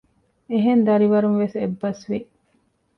[0.49, 2.19] އެހެން ދަރިވަރުން ވެސް އެއްބަސްވި